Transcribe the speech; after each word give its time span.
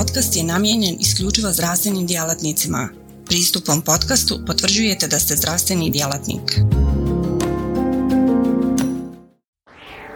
podcast 0.00 0.36
je 0.36 0.44
namijenjen 0.44 0.96
isključivo 1.00 1.52
zdravstvenim 1.52 2.06
djelatnicima. 2.06 2.88
Pristupom 3.26 3.82
podcastu 3.82 4.38
potvrđujete 4.46 5.06
da 5.06 5.18
ste 5.18 5.36
zdravstveni 5.36 5.90
djelatnik. 5.90 6.42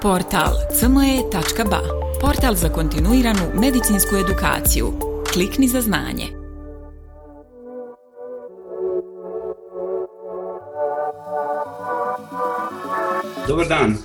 Portal 0.02 0.54
cme.ba 0.78 1.80
Portal 2.20 2.54
za 2.54 2.68
kontinuiranu 2.68 3.40
medicinsku 3.54 4.16
edukaciju. 4.16 4.92
Klikni 5.32 5.68
za 5.68 5.80
znanje. 5.80 6.26
Dobar 13.48 13.68
dan, 13.68 13.96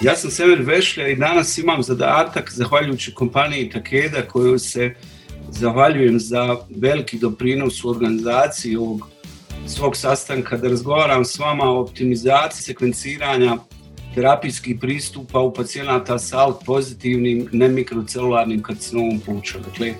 ja 0.00 0.16
sam 0.16 0.30
Sever 0.30 0.62
Vešlja 0.62 1.08
i 1.08 1.16
danas 1.16 1.58
imam 1.58 1.82
zadatak, 1.82 2.52
zahvaljujući 2.52 3.14
kompaniji 3.14 3.70
Takeda, 3.70 4.22
koju 4.28 4.58
se 4.58 4.94
zahvaljujem 5.58 6.20
za 6.20 6.56
veliki 6.76 7.18
doprinos 7.18 7.84
u 7.84 7.90
organizaciji 7.90 8.76
ovog 8.76 9.08
svog 9.66 9.96
sastanka, 9.96 10.56
da 10.56 10.68
razgovaram 10.68 11.24
s 11.24 11.38
vama 11.38 11.64
o 11.64 11.80
optimizaciji 11.80 12.62
sekvenciranja 12.62 13.56
terapijskih 14.14 14.76
pristupa 14.80 15.40
u 15.40 15.54
pacijenata 15.54 16.18
sa 16.18 16.38
ALK 16.38 16.56
pozitivnim 16.66 17.48
nemikrocelularnim 17.52 18.62
karcinomom 18.62 19.20
pluća. 19.20 19.58
Dakle, 19.58 19.94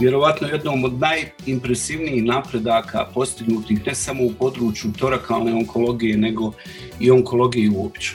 vjerovatno 0.00 0.48
jednom 0.48 0.84
od 0.84 0.92
najimpresivnijih 1.00 2.24
napredaka 2.24 3.06
postignutih 3.14 3.86
ne 3.86 3.94
samo 3.94 4.24
u 4.24 4.32
području 4.38 4.92
torakalne 4.98 5.54
onkologije, 5.54 6.16
nego 6.16 6.52
i 7.00 7.10
onkologije 7.10 7.70
uopće. 7.70 8.12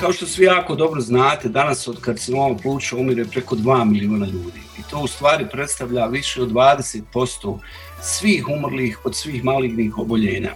Kao 0.00 0.12
što 0.12 0.26
svi 0.26 0.44
jako 0.44 0.74
dobro 0.74 1.00
znate, 1.00 1.48
danas 1.48 1.88
od 1.88 2.00
karcinoma 2.00 2.56
pluća 2.56 2.96
umire 2.96 3.24
preko 3.24 3.56
2 3.56 3.84
milijuna 3.84 4.26
ljudi. 4.26 4.71
I 4.82 4.90
to 4.90 5.00
u 5.00 5.06
stvari 5.06 5.46
predstavlja 5.52 6.06
više 6.06 6.42
od 6.42 6.52
20% 6.52 7.58
svih 8.00 8.48
umrlih 8.48 8.98
od 9.04 9.16
svih 9.16 9.44
malignih 9.44 9.98
oboljenja. 9.98 10.52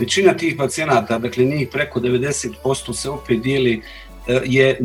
Većina 0.00 0.36
tih 0.36 0.54
pacijenata, 0.58 1.18
dakle 1.18 1.44
njih 1.44 1.68
preko 1.72 2.00
90% 2.00 2.94
se 2.94 3.10
opet 3.10 3.40
dijeli 3.40 3.82
e, 4.28 4.40
je 4.44 4.70
e, 4.70 4.76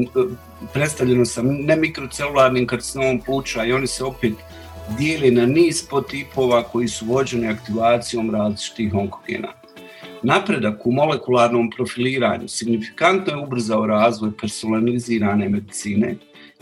predstavljeno 0.73 1.25
sa 1.25 1.41
nemikrocelularnim 1.43 2.67
karcinomom 2.67 3.19
pluća 3.19 3.65
i 3.65 3.73
oni 3.73 3.87
se 3.87 4.03
opet 4.03 4.33
dijeli 4.97 5.31
na 5.31 5.45
niz 5.45 5.87
potipova 5.89 6.63
koji 6.63 6.87
su 6.87 7.05
vođeni 7.05 7.47
aktivacijom 7.47 8.31
različitih 8.31 8.93
onkogena. 8.93 9.53
Napredak 10.23 10.85
u 10.85 10.91
molekularnom 10.91 11.69
profiliranju 11.69 12.47
signifikantno 12.47 13.33
je 13.33 13.43
ubrzao 13.43 13.87
razvoj 13.87 14.31
personalizirane 14.41 15.49
medicine, 15.49 16.15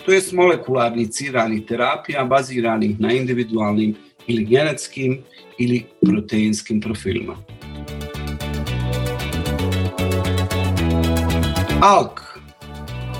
to 0.05 0.11
jest 0.11 0.33
molekularnih 0.33 1.09
ciranih 1.09 1.65
terapija 1.65 2.23
baziranih 2.25 2.99
na 2.99 3.13
individualnim 3.13 3.95
ili 4.27 4.45
genetskim 4.45 5.17
ili 5.57 5.83
proteinskim 6.05 6.81
profilima. 6.81 7.35
ALK, 11.81 12.21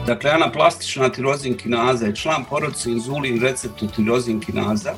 dakle 0.08 0.32
anaplastična 0.32 1.10
tirozin 1.10 1.58
kinaza 1.58 2.06
je 2.06 2.16
član 2.16 2.46
porodice 2.50 2.92
inzulin 2.92 3.42
receptu 3.42 3.88
tirozin 3.88 4.40
kinaza 4.40 4.94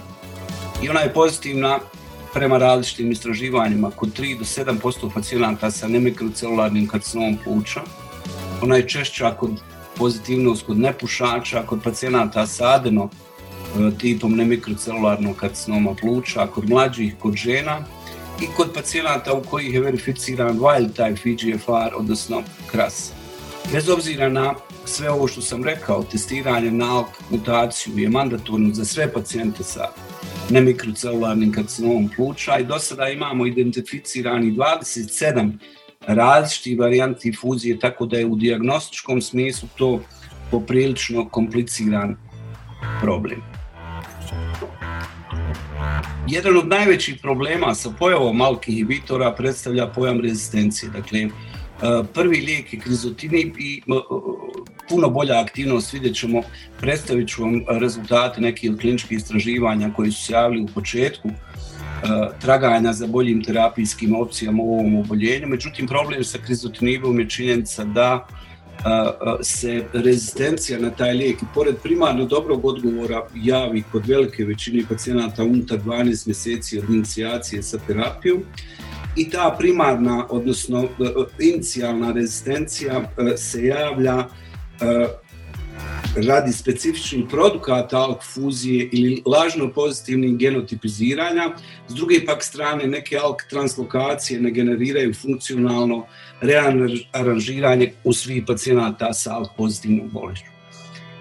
i 0.83 0.89
ona 0.89 0.99
je 0.99 1.13
pozitivna 1.13 1.79
prema 2.33 2.57
različitim 2.57 3.11
istraživanjima 3.11 3.91
kod 3.91 4.19
3 4.19 4.37
do 4.37 4.45
7% 4.45 5.13
pacijenata 5.13 5.71
sa 5.71 5.87
nemikrocelularnim 5.87 6.87
karcinomom 6.87 7.37
pluća. 7.43 7.81
Ona 8.61 8.75
je 8.75 8.87
češća 8.87 9.35
kod 9.39 9.51
pozitivnost 9.97 10.65
kod 10.65 10.79
nepušača, 10.79 11.63
kod 11.65 11.83
pacijenata 11.83 12.47
sa 12.47 12.69
adeno 12.75 13.09
e, 13.09 13.91
tipom 13.97 14.35
nemikrocelularnog 14.35 15.35
karcinoma 15.35 15.95
pluća, 15.95 16.47
kod 16.47 16.69
mlađih, 16.69 17.15
kod 17.19 17.35
žena 17.35 17.85
i 18.41 18.45
kod 18.57 18.73
pacijenata 18.73 19.33
u 19.33 19.43
kojih 19.43 19.73
je 19.73 19.81
verificiran 19.81 20.59
wild 20.59 20.89
type 20.93 21.17
VGFR, 21.25 21.95
odnosno 21.95 22.43
KRAS. 22.71 23.11
Bez 23.73 23.89
obzira 23.89 24.29
na 24.29 24.55
sve 24.85 25.09
ovo 25.09 25.27
što 25.27 25.41
sam 25.41 25.63
rekao, 25.63 26.03
testiranje 26.03 26.71
na 26.71 27.03
mutaciju 27.29 27.97
je 27.97 28.09
mandatorno 28.09 28.73
za 28.73 28.85
sve 28.85 29.13
pacijente 29.13 29.63
sa 29.63 29.87
nemikrocelularnim 30.49 31.51
karcinomom 31.51 32.09
pluća 32.15 32.57
i 32.57 32.63
do 32.63 32.79
sada 32.79 33.09
imamo 33.09 33.45
identificirani 33.45 34.51
27 34.51 35.51
različitih 36.07 36.79
varijanti 36.79 37.33
fuzije, 37.41 37.79
tako 37.79 38.05
da 38.05 38.17
je 38.17 38.25
u 38.25 38.35
diagnostičkom 38.35 39.21
smislu 39.21 39.69
to 39.77 40.01
poprilično 40.51 41.29
kompliciran 41.29 42.15
problem. 43.01 43.41
Jedan 46.27 46.57
od 46.57 46.67
najvećih 46.67 47.19
problema 47.21 47.75
sa 47.75 47.89
pojavom 47.99 48.37
malkih 48.37 48.73
inhibitora 48.73 49.31
predstavlja 49.31 49.87
pojam 49.87 50.21
rezistencije. 50.21 50.91
Dakle, 50.91 51.29
prvi 52.13 52.37
lijek 52.37 52.73
je 52.73 52.79
krizotinib 52.79 53.57
i 53.59 53.81
puno 54.89 55.09
bolja 55.09 55.41
aktivnost, 55.41 55.93
vidjet 55.93 56.15
ćemo, 56.15 56.41
predstavit 56.79 57.29
ću 57.29 57.43
vam 57.43 57.61
rezultate 57.79 58.41
nekih 58.41 58.71
kliničkih 58.79 59.17
istraživanja 59.17 59.93
koji 59.95 60.11
su 60.11 60.25
se 60.25 60.33
javili 60.33 60.61
u 60.61 60.67
početku 60.67 61.29
e, 61.29 61.50
traganja 62.41 62.93
za 62.93 63.07
boljim 63.07 63.43
terapijskim 63.43 64.15
opcijama 64.15 64.63
u 64.63 64.73
ovom 64.73 64.95
oboljenju. 64.95 65.47
Međutim, 65.47 65.87
problem 65.87 66.23
sa 66.23 66.37
krizotinibom 66.37 67.19
je 67.19 67.29
činjenica 67.29 67.83
da 67.83 68.27
e, 68.27 68.89
e, 68.89 69.43
se 69.43 69.83
rezistencija 69.93 70.79
na 70.79 70.89
taj 70.89 71.13
lijek 71.13 71.37
pored 71.53 71.75
primarno 71.83 72.25
dobrog 72.25 72.65
odgovora 72.65 73.27
javi 73.35 73.83
kod 73.91 74.05
velike 74.07 74.43
većine 74.45 74.83
pacijenata 74.89 75.43
unutar 75.43 75.79
12 75.79 76.27
mjeseci 76.27 76.79
od 76.79 76.89
inicijacije 76.89 77.63
sa 77.63 77.77
terapijom 77.87 78.43
i 79.15 79.29
ta 79.29 79.55
primarna, 79.59 80.25
odnosno 80.29 80.87
inicijalna 81.39 82.11
rezistencija 82.11 83.11
se 83.37 83.65
javlja 83.65 84.27
radi 86.15 86.53
specifičnih 86.53 87.25
produkata 87.29 87.97
ALK 87.97 88.23
fuzije 88.23 88.89
ili 88.91 89.23
lažno 89.25 89.71
pozitivnih 89.73 90.37
genotipiziranja. 90.37 91.49
S 91.87 91.93
druge 91.93 92.25
pak 92.25 92.43
strane, 92.43 92.87
neke 92.87 93.17
ALK 93.17 93.41
translokacije 93.49 94.41
ne 94.41 94.51
generiraju 94.51 95.13
funkcionalno 95.13 96.05
rearanžiranje 96.41 97.93
u 98.03 98.13
svih 98.13 98.43
pacijenata 98.47 99.13
sa 99.13 99.37
ALK 99.37 99.49
pozitivnom 99.57 100.09
bolešću. 100.09 100.51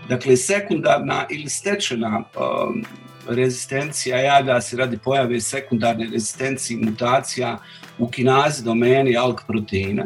Dakle, 0.08 0.36
sekundarna 0.36 1.26
ili 1.30 1.48
stečena 1.48 2.18
um, 2.18 2.84
rezistencija 3.28 4.18
javlja 4.18 4.60
se 4.60 4.76
radi 4.76 4.98
pojave 5.04 5.40
sekundarne 5.40 6.08
rezistencije 6.12 6.78
mutacija 6.82 7.58
u 7.98 8.08
kinazi 8.08 8.64
domeni 8.64 9.16
ALK 9.16 9.40
proteina 9.46 10.04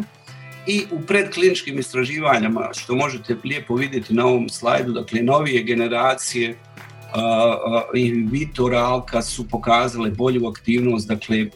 i 0.67 0.85
u 0.91 1.01
predkliničkim 1.01 1.79
istraživanjama, 1.79 2.69
što 2.73 2.95
možete 2.95 3.37
lijepo 3.45 3.75
vidjeti 3.75 4.15
na 4.15 4.27
ovom 4.27 4.49
slajdu, 4.49 4.93
dakle 4.93 5.23
novije 5.23 5.63
generacije 5.63 6.57
inhibitora 7.95 8.79
alka 8.79 9.23
su 9.23 9.49
pokazale 9.49 10.11
bolju 10.11 10.49
aktivnost, 10.49 11.09
dakle 11.09 11.47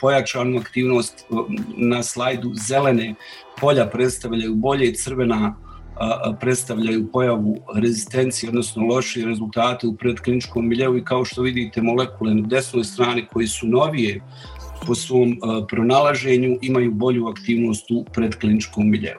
pojačanu 0.00 0.58
aktivnost 0.58 1.24
na 1.76 2.02
slajdu 2.02 2.52
zelene 2.54 3.14
polja 3.60 3.86
predstavljaju 3.86 4.54
bolje, 4.54 4.94
crvena 4.94 5.56
predstavljaju 6.40 7.08
pojavu 7.12 7.56
rezistencije, 7.74 8.48
odnosno 8.48 8.86
lošije 8.86 9.26
rezultate 9.26 9.86
u 9.86 9.96
predkliničkom 9.96 10.68
miljeu 10.68 10.96
i 10.96 11.04
kao 11.04 11.24
što 11.24 11.42
vidite 11.42 11.82
molekule 11.82 12.34
na 12.34 12.46
desnoj 12.46 12.84
strani 12.84 13.26
koji 13.32 13.46
su 13.46 13.66
novije 13.66 14.20
po 14.86 14.94
svom 14.94 15.38
pronalaženju 15.70 16.58
imaju 16.62 16.90
bolju 16.90 17.26
aktivnost 17.26 17.90
u 17.90 18.04
predkliničkom 18.12 18.90
miljeu. 18.90 19.18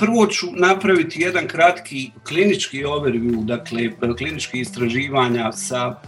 Prvo 0.00 0.26
ću 0.26 0.46
napraviti 0.56 1.22
jedan 1.22 1.46
kratki 1.48 2.10
klinički 2.28 2.84
overview, 2.84 3.44
dakle 3.44 3.90
klinički 4.16 4.60
istraživanja 4.60 5.52
sa 5.52 6.00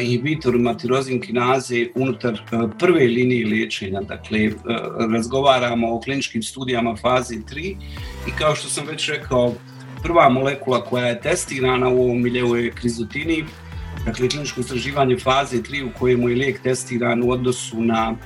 inhibitorima 0.00 0.76
tirozin 0.76 1.20
kinaze 1.20 1.86
unutar 1.94 2.40
prve 2.78 3.06
linije 3.06 3.46
liječenja. 3.46 4.00
Dakle, 4.00 4.50
razgovaramo 5.12 5.94
o 5.94 6.00
kliničkim 6.00 6.42
studijama 6.42 6.96
faze 6.96 7.34
3 7.34 7.76
i 8.28 8.30
kao 8.38 8.54
što 8.54 8.68
sam 8.68 8.86
već 8.86 9.08
rekao, 9.08 9.54
prva 10.02 10.28
molekula 10.28 10.84
koja 10.84 11.06
je 11.06 11.20
testirana 11.20 11.88
u 11.88 12.02
ovom 12.02 12.22
miljeu 12.22 12.56
je 12.56 12.70
krizotinib, 12.70 13.46
dakle 14.04 14.28
kliničko 14.28 14.60
istraživanje 14.60 15.18
faze 15.18 15.56
3 15.56 15.84
u 15.84 15.98
kojemu 15.98 16.28
je 16.28 16.36
lijek 16.36 16.62
testiran 16.62 17.22
u 17.22 17.30
odnosu 17.30 17.82
na 17.82 18.16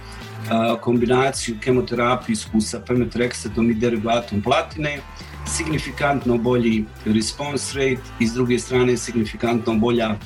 kombinaciju 0.80 1.56
kemoterapijsku 1.60 2.60
sa 2.60 2.80
pemetrexatom 2.88 3.70
i 3.70 3.74
derivatom 3.74 4.42
platine, 4.42 4.98
signifikantno 5.46 6.38
bolji 6.38 6.84
response 7.04 7.78
rate 7.78 8.02
i 8.20 8.26
s 8.26 8.32
druge 8.32 8.58
strane 8.58 8.96
signifikantno 8.96 9.74
bolja 9.74 10.16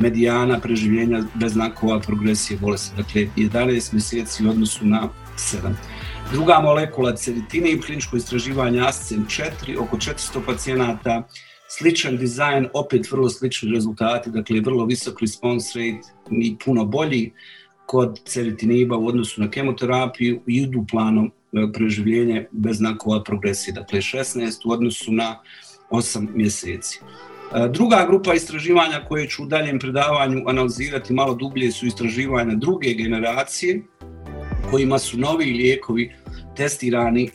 medijana 0.00 0.60
preživljenja 0.60 1.22
bez 1.34 1.52
znakova 1.52 2.00
progresije 2.00 2.58
bolesti, 2.58 2.96
dakle 2.96 3.26
11 3.36 3.92
mjeseci 3.92 4.46
u 4.46 4.50
odnosu 4.50 4.86
na 4.86 5.08
7. 5.36 5.56
Druga 6.32 6.60
molekula 6.60 7.16
ceritine 7.16 7.70
i 7.70 7.80
kliničko 7.80 8.16
istraživanje 8.16 8.80
ASCEN 8.80 9.24
4, 9.26 9.78
oko 9.78 9.96
400 9.96 10.40
pacijenata 10.46 11.22
sličan 11.68 12.16
dizajn, 12.16 12.68
opet 12.74 13.10
vrlo 13.10 13.28
slični 13.28 13.72
rezultati, 13.72 14.30
dakle 14.30 14.60
vrlo 14.60 14.84
visok 14.84 15.20
response 15.20 15.78
rate 15.78 16.08
i 16.30 16.56
puno 16.64 16.84
bolji 16.84 17.32
kod 17.86 18.20
ceritiniba 18.24 18.96
u 18.96 19.06
odnosu 19.06 19.40
na 19.40 19.50
kemoterapiju 19.50 20.40
i 20.46 20.54
idu 20.54 20.84
planom 20.90 21.26
e, 21.26 21.72
preživljenje 21.72 22.48
bez 22.52 22.76
znakova 22.76 23.22
progresije, 23.24 23.74
dakle 23.74 24.00
16 24.00 24.68
u 24.68 24.72
odnosu 24.72 25.12
na 25.12 25.40
8 25.90 26.28
mjeseci. 26.34 27.00
E, 27.54 27.68
druga 27.68 28.06
grupa 28.08 28.34
istraživanja 28.34 29.04
koje 29.08 29.28
ću 29.28 29.42
u 29.42 29.46
daljem 29.46 29.78
predavanju 29.78 30.42
analizirati 30.46 31.12
malo 31.12 31.34
dublje 31.34 31.72
su 31.72 31.86
istraživanja 31.86 32.54
druge 32.54 32.94
generacije 32.94 33.82
kojima 34.70 34.98
su 34.98 35.18
novi 35.18 35.44
lijekovi 35.44 36.12
testirani 36.58 37.24
e, 37.24 37.30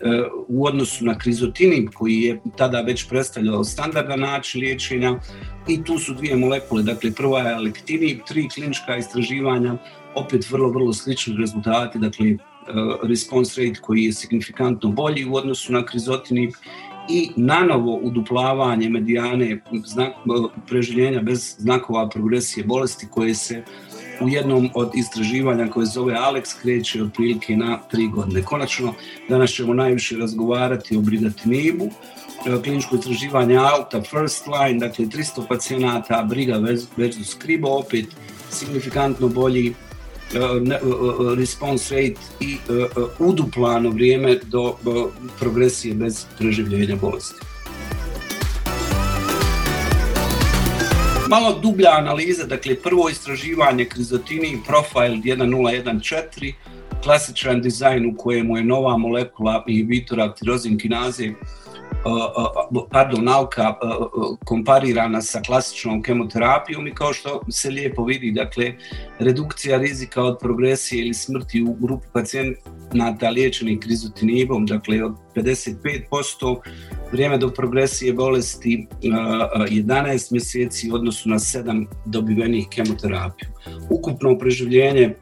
u 0.47 0.65
odnosu 0.65 1.05
na 1.05 1.17
krizotinib 1.17 1.89
koji 1.93 2.21
je 2.21 2.39
tada 2.57 2.81
već 2.81 3.07
predstavljao 3.09 3.63
standardan 3.63 4.19
način 4.19 4.61
liječenja. 4.61 5.19
I 5.67 5.83
tu 5.83 5.97
su 5.99 6.13
dvije 6.13 6.35
molekule, 6.35 6.83
dakle 6.83 7.11
prva 7.11 7.39
je 7.39 7.53
alektinib, 7.53 8.19
tri 8.27 8.49
klinička 8.49 8.97
istraživanja, 8.97 9.77
opet 10.15 10.51
vrlo, 10.51 10.69
vrlo 10.69 10.93
slični 10.93 11.35
rezultati, 11.37 11.99
dakle 11.99 12.27
e, 12.27 12.37
response 13.03 13.61
rate 13.61 13.79
koji 13.81 14.03
je 14.03 14.13
signifikantno 14.13 14.89
bolji 14.89 15.25
u 15.25 15.35
odnosu 15.35 15.73
na 15.73 15.85
krizotinib 15.85 16.51
i 17.09 17.29
nanovo 17.35 17.95
uduplavanje 17.95 18.89
medijane 18.89 19.61
znak, 19.85 20.13
preživljenja 20.67 21.21
bez 21.21 21.55
znakova 21.59 22.09
progresije 22.09 22.65
bolesti 22.65 23.07
koje 23.11 23.35
se 23.35 23.63
u 24.23 24.29
jednom 24.29 24.69
od 24.73 24.91
istraživanja 24.95 25.67
koje 25.67 25.85
zove 25.85 26.13
Alex 26.13 26.61
kreće 26.61 27.03
otprilike 27.03 27.57
na 27.57 27.79
tri 27.91 28.07
godine. 28.07 28.43
Konačno, 28.43 28.93
danas 29.29 29.51
ćemo 29.51 29.73
najviše 29.73 30.17
razgovarati 30.17 30.97
o 30.97 31.01
brigatinibu, 31.01 31.89
kliničko 32.63 32.95
istraživanje 32.95 33.57
Alta 33.57 34.01
First 34.01 34.47
Line, 34.47 34.79
dakle 34.79 35.05
300 35.05 35.47
pacijenata, 35.47 36.23
briga 36.29 36.57
versus 36.97 37.29
skribo, 37.29 37.69
opet 37.69 38.05
signifikantno 38.51 39.27
bolji 39.27 39.73
E, 40.33 40.39
e, 40.39 40.73
e, 40.73 41.35
response 41.35 41.95
rate 41.95 42.21
i 42.39 42.57
uduplano 43.19 43.89
vrijeme 43.89 44.39
do 44.45 44.75
progresije 45.39 45.95
bez 45.95 46.25
preživljenja 46.37 46.95
bolesti. 46.95 47.52
Malo 51.33 51.59
dublja 51.61 51.91
analiza, 51.97 52.43
dakle 52.43 52.75
prvo 52.75 53.09
istraživanje 53.09 53.85
krizotini 53.85 54.59
Profile 54.67 55.17
1014, 55.17 56.53
klasičan 57.03 57.61
dizajn 57.61 58.05
u 58.05 58.17
kojemu 58.17 58.57
je 58.57 58.63
nova 58.63 58.97
molekula 58.97 59.63
inhibitora 59.67 60.33
tirozin 60.33 60.77
kinaze 60.77 61.33
pardon, 62.91 63.23
nauka 63.23 63.73
komparirana 64.45 65.21
sa 65.21 65.41
klasičnom 65.41 66.01
kemoterapijom 66.03 66.87
i 66.87 66.93
kao 66.93 67.13
što 67.13 67.41
se 67.49 67.69
lijepo 67.69 68.03
vidi, 68.05 68.31
dakle, 68.31 68.73
redukcija 69.19 69.77
rizika 69.77 70.23
od 70.23 70.37
progresije 70.39 71.01
ili 71.01 71.13
smrti 71.13 71.63
u 71.63 71.73
grupi 71.73 72.07
pacijenata 72.13 73.29
liječenih 73.29 73.79
krizotinibom, 73.79 74.65
dakle, 74.65 75.03
od 75.03 75.15
55%, 75.35 76.59
vrijeme 77.13 77.37
do 77.37 77.49
progresije 77.49 78.13
bolesti 78.13 78.87
11 79.01 80.31
mjeseci 80.31 80.91
u 80.91 80.95
odnosu 80.95 81.29
na 81.29 81.35
7 81.35 81.85
dobivenih 82.05 82.67
kemoterapiju. 82.69 83.49
Ukupno 83.89 84.37
preživljenje 84.37 85.15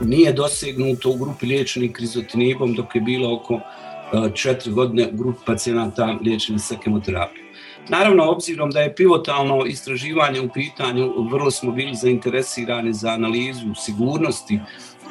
nije 0.00 0.32
dosegnuto 0.32 1.10
u 1.10 1.16
grupi 1.16 1.46
liječenih 1.46 1.92
krizotinibom 1.92 2.74
dok 2.74 2.94
je 2.94 3.00
bilo 3.00 3.34
oko 3.34 3.60
četiri 4.34 4.72
godine 4.72 5.08
u 5.12 5.16
grupi 5.16 5.40
pacijenata 5.46 6.18
liječenih 6.22 6.62
sa 6.62 6.74
kemoterapijom. 6.84 7.44
Naravno, 7.88 8.30
obzirom 8.30 8.70
da 8.70 8.80
je 8.80 8.94
pivotalno 8.94 9.64
istraživanje 9.66 10.40
u 10.40 10.48
pitanju, 10.48 11.28
vrlo 11.30 11.50
smo 11.50 11.72
bili 11.72 11.94
zainteresirani 11.94 12.92
za 12.92 13.08
analizu 13.08 13.74
sigurnosti 13.74 14.60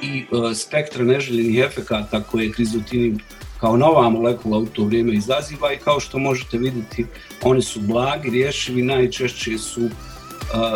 i 0.02 0.20
e, 0.20 0.56
spektra 0.56 1.04
neželjenih 1.04 1.60
efekata 1.60 2.24
koje 2.24 2.52
krizotinib 2.52 3.20
kao 3.64 3.78
nova 3.78 4.10
molekula 4.10 4.58
u 4.58 4.66
to 4.66 4.84
vrijeme 4.84 5.14
izaziva 5.14 5.74
i 5.74 5.78
kao 5.78 6.00
što 6.00 6.20
možete 6.20 6.58
vidjeti, 6.58 7.06
oni 7.44 7.62
su 7.62 7.80
blagi, 7.80 8.30
rješivi, 8.30 8.82
najčešće 8.82 9.58
su 9.58 9.84
uh, 9.84 9.92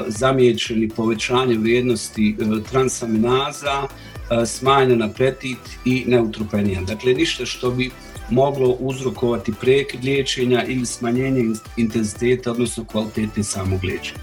zamijećeni 0.07 0.89
povećanje 0.89 1.57
vrijednosti 1.57 2.35
uh, 2.39 2.63
transaminaza, 2.69 3.83
uh, 3.83 4.47
smanjen 4.47 5.03
apetit 5.03 5.57
i 5.85 6.03
neutropenija. 6.07 6.81
Dakle, 6.81 7.13
ništa 7.13 7.45
što 7.45 7.71
bi 7.71 7.91
moglo 8.29 8.69
uzrokovati 8.79 9.53
prekid 9.61 10.03
liječenja 10.03 10.63
ili 10.63 10.85
smanjenje 10.85 11.43
intenziteta, 11.77 12.51
odnosno 12.51 12.85
kvalitete 12.85 13.43
samog 13.43 13.83
liječenja. 13.83 14.19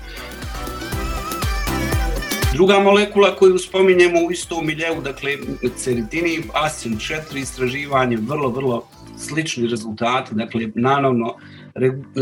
Druga 2.55 2.79
molekula 2.79 3.37
koju 3.37 3.59
spominjemo 3.59 4.21
u 4.27 4.31
istom 4.31 4.67
miljeu, 4.67 5.01
dakle 5.03 5.37
ceritini, 5.77 6.39
asin 6.53 6.97
4 6.97 7.39
istraživanje, 7.39 8.17
vrlo, 8.17 8.49
vrlo 8.49 8.87
slični 9.19 9.67
rezultati, 9.69 10.35
dakle 10.35 10.69
nanovno 10.75 11.35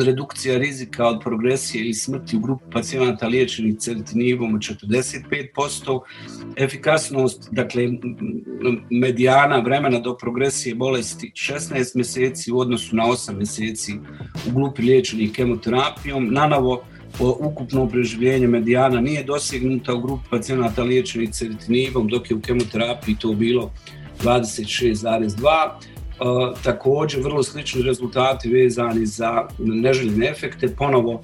redukcija 0.07 0.59
rizika 0.59 1.07
od 1.07 1.21
progresije 1.21 1.85
ili 1.85 1.95
smrti 1.95 2.37
u 2.37 2.41
grupu 2.41 2.65
pacijenata 2.73 3.27
liječenih 3.27 3.79
ceritinivom 3.79 4.55
od 4.55 4.61
45%, 4.61 6.01
efikasnost, 6.57 7.49
dakle 7.51 7.89
medijana 8.91 9.59
vremena 9.59 9.99
do 9.99 10.17
progresije 10.17 10.75
bolesti 10.75 11.33
16 11.35 11.97
mjeseci 11.97 12.53
u 12.53 12.59
odnosu 12.59 12.97
na 12.97 13.05
8 13.05 13.37
mjeseci 13.37 13.93
u 14.49 14.51
grupi 14.55 14.83
liječenih 14.83 15.33
kemoterapijom, 15.33 16.29
nanovo 16.31 16.85
ukupno 17.21 17.89
preživljenje 17.89 18.47
medijana 18.47 19.01
nije 19.01 19.25
dosegnuta 19.25 19.95
u 19.95 20.01
grupi 20.01 20.23
pacijenata 20.31 20.83
liječenih 20.83 21.31
ceritinivom, 21.31 22.09
dok 22.09 22.31
je 22.31 22.37
u 22.37 22.41
kemoterapiji 22.41 23.17
to 23.21 23.33
bilo 23.33 23.73
26,2 24.23 25.71
također 26.65 27.23
vrlo 27.23 27.43
slični 27.43 27.83
rezultati 27.83 28.49
vezani 28.49 29.07
za 29.07 29.47
neželjene 29.59 30.29
efekte, 30.29 30.69
ponovo 30.69 31.23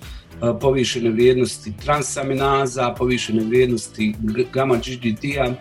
povišene 0.61 1.11
vrijednosti 1.11 1.73
transaminaza, 1.85 2.95
povišene 2.99 3.45
vrijednosti 3.45 4.15
gamma 4.53 4.77
GGT-a, 4.77 5.55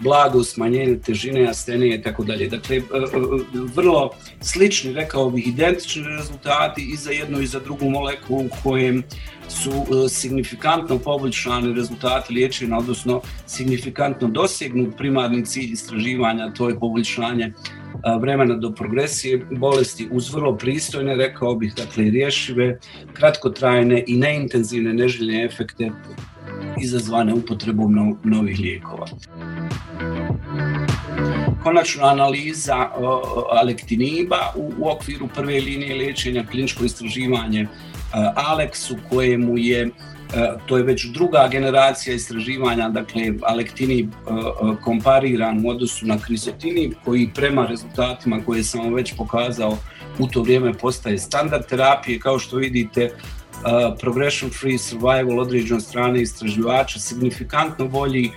blago 0.00 0.44
smanjenje 0.44 0.98
težine 0.98 1.48
astenije 1.48 1.96
i 1.96 2.02
tako 2.02 2.24
dalje. 2.24 2.48
Dakle, 2.48 2.80
vrlo 3.74 4.10
slični, 4.40 4.92
rekao 4.92 5.30
bih, 5.30 5.48
identični 5.48 6.02
rezultati 6.02 6.88
i 6.92 6.96
za 6.96 7.10
jednu 7.10 7.40
i 7.40 7.46
za 7.46 7.60
drugu 7.60 7.90
molekulu 7.90 8.40
u 8.40 8.62
kojem 8.62 9.02
su 9.48 9.70
e, 9.70 10.08
signifikantno 10.08 10.98
poboljšani 10.98 11.74
rezultati 11.74 12.32
liječenja, 12.32 12.76
odnosno 12.76 13.20
signifikantno 13.46 14.28
dosegnut 14.28 14.96
primarni 14.96 15.44
cilj 15.46 15.72
istraživanja, 15.72 16.52
to 16.52 16.68
je 16.68 16.78
poboljšanje 16.78 17.44
e, 17.44 17.52
vremena 18.20 18.54
do 18.54 18.72
progresije 18.74 19.46
bolesti 19.50 20.08
uz 20.10 20.34
vrlo 20.34 20.56
pristojne, 20.56 21.16
rekao 21.16 21.54
bih, 21.54 21.74
dakle, 21.76 22.04
rješive, 22.04 22.78
kratkotrajne 23.12 24.04
i 24.06 24.16
neintenzivne 24.16 24.94
neželjene 24.94 25.44
efekte 25.44 25.90
izazvane 26.80 27.34
upotrebom 27.34 28.18
novih 28.24 28.58
lijekova. 28.60 29.06
Konačno 31.62 32.04
analiza 32.06 32.88
alektiniba 33.50 34.52
u, 34.56 34.72
u 34.78 34.90
okviru 34.90 35.28
prve 35.34 35.60
linije 35.60 35.94
liječenja, 35.94 36.44
kliničko 36.50 36.84
istraživanje 36.84 37.66
Alex 38.36 38.92
u 38.92 38.96
kojemu 39.10 39.58
je 39.58 39.90
to 40.66 40.76
je 40.76 40.82
već 40.82 41.06
druga 41.06 41.48
generacija 41.50 42.14
istraživanja, 42.14 42.88
dakle 42.88 43.32
alektini 43.42 44.08
kompariran 44.84 45.66
u 45.66 45.68
odnosu 45.68 46.06
na 46.06 46.18
krizotini 46.18 46.92
koji 47.04 47.30
prema 47.34 47.66
rezultatima 47.66 48.40
koje 48.46 48.64
sam 48.64 48.94
već 48.94 49.14
pokazao 49.16 49.76
u 50.18 50.26
to 50.26 50.42
vrijeme 50.42 50.72
postaje 50.72 51.18
standard 51.18 51.66
terapije. 51.66 52.18
Kao 52.18 52.38
što 52.38 52.56
vidite, 52.56 53.10
progression 54.00 54.50
free 54.50 54.78
survival 54.78 55.40
određen 55.40 55.80
strane 55.80 56.22
istraživača 56.22 56.98
signifikantno 56.98 57.88
bolji 57.88 58.30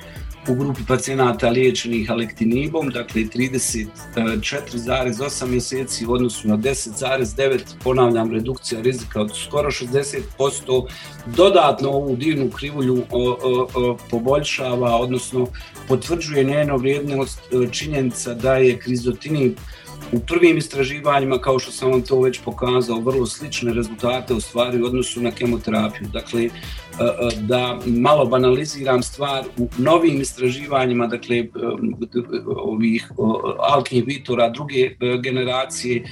u 0.47 0.55
grupi 0.55 0.81
pacijenata 0.87 1.49
liječenih 1.49 2.11
alektinibom, 2.11 2.89
dakle 2.89 3.21
34,8 3.21 5.47
mjeseci 5.47 6.05
u 6.05 6.11
odnosu 6.11 6.47
na 6.47 6.57
10,9, 6.57 7.59
ponavljam, 7.83 8.31
redukcija 8.31 8.81
rizika 8.81 9.21
od 9.21 9.31
skoro 9.45 9.71
60%, 9.71 10.87
dodatno 11.25 11.89
ovu 11.89 12.15
divnu 12.15 12.49
krivulju 12.49 13.03
o, 13.11 13.37
o, 13.43 13.67
o, 13.73 13.97
poboljšava, 14.09 14.95
odnosno 14.95 15.47
potvrđuje 15.87 16.43
njeno 16.43 16.77
vrijednost 16.77 17.39
e, 17.39 17.43
činjenica 17.71 18.33
da 18.33 18.55
je 18.55 18.79
krizotinib 18.79 19.57
u 20.11 20.19
prvim 20.19 20.57
istraživanjima, 20.57 21.37
kao 21.41 21.59
što 21.59 21.71
sam 21.71 21.91
vam 21.91 22.01
to 22.01 22.21
već 22.21 22.39
pokazao, 22.45 22.99
vrlo 22.99 23.25
slične 23.25 23.73
rezultate 23.73 24.33
u 24.33 24.41
stvari 24.41 24.81
u 24.81 24.85
odnosu 24.85 25.21
na 25.21 25.31
kemoterapiju. 25.31 26.07
Dakle, 26.13 26.49
da 27.41 27.79
malo 27.85 28.25
banaliziram 28.25 29.03
stvar, 29.03 29.43
u 29.57 29.67
novim 29.77 30.21
istraživanjima, 30.21 31.07
dakle, 31.07 31.45
ovih 32.57 33.11
alkinhibitora 33.59 34.49
druge 34.49 34.95
generacije, 35.23 36.03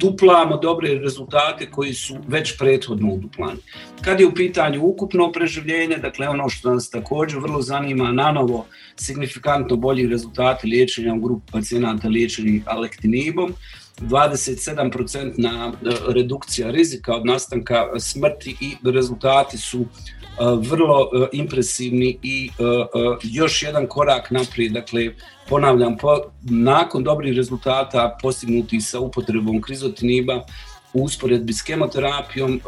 duplamo 0.00 0.56
dobre 0.56 0.94
rezultate 0.94 1.70
koji 1.70 1.94
su 1.94 2.16
već 2.28 2.58
prethodno 2.58 3.12
uduplani. 3.12 3.58
Kad 4.04 4.20
je 4.20 4.26
u 4.26 4.34
pitanju 4.34 4.84
ukupno 4.84 5.32
preživljenje, 5.32 5.96
dakle 5.96 6.28
ono 6.28 6.48
što 6.48 6.74
nas 6.74 6.90
također 6.90 7.38
vrlo 7.38 7.62
zanima, 7.62 8.12
na 8.12 8.32
novo 8.32 8.66
signifikantno 8.96 9.76
bolji 9.76 10.06
rezultati 10.06 10.66
liječenja 10.66 11.14
u 11.14 11.20
grupu 11.20 11.52
pacijenata 11.52 12.08
liječenih 12.08 12.62
alektinibom, 12.66 13.54
27% 14.00 15.32
na 15.36 15.72
redukcija 16.08 16.70
rizika 16.70 17.14
od 17.14 17.26
nastanka 17.26 17.86
smrti 17.98 18.56
i 18.60 18.90
rezultati 18.90 19.58
su 19.58 19.86
vrlo 20.40 21.10
impresivni 21.32 22.18
i 22.22 22.50
još 23.22 23.62
jedan 23.62 23.86
korak 23.86 24.30
naprijed, 24.30 24.72
dakle 24.72 25.10
ponavljam, 25.48 25.96
nakon 26.42 27.04
dobrih 27.04 27.36
rezultata 27.36 28.18
postignuti 28.22 28.80
sa 28.80 29.00
upotrebom 29.00 29.60
krizotiniba 29.60 30.42
u 30.92 31.02
usporedbi 31.04 31.52
s 31.52 31.62
kemoterapijom, 31.62 32.60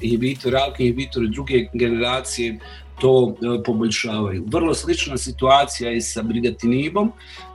inhibitor, 0.00 0.54
inhibitori 0.78 1.28
druge 1.28 1.66
generacije 1.72 2.58
to 3.00 3.34
poboljšavaju. 3.64 4.44
Vrlo 4.46 4.74
slična 4.74 5.16
situacija 5.16 5.90
je 5.90 6.00
sa 6.00 6.22
brigatinibom, 6.22 7.12